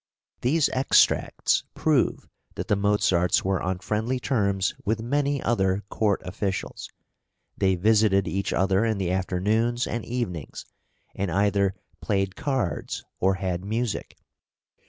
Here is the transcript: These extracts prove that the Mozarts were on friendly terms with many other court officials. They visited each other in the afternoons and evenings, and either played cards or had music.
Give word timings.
These 0.41 0.67
extracts 0.69 1.63
prove 1.75 2.27
that 2.55 2.69
the 2.69 2.75
Mozarts 2.75 3.45
were 3.45 3.61
on 3.61 3.77
friendly 3.77 4.19
terms 4.19 4.73
with 4.83 4.99
many 5.03 5.39
other 5.43 5.83
court 5.91 6.23
officials. 6.25 6.89
They 7.55 7.75
visited 7.75 8.27
each 8.27 8.51
other 8.51 8.83
in 8.83 8.97
the 8.97 9.11
afternoons 9.11 9.85
and 9.85 10.03
evenings, 10.03 10.65
and 11.13 11.29
either 11.29 11.75
played 12.01 12.35
cards 12.35 13.03
or 13.19 13.35
had 13.35 13.63
music. 13.63 14.17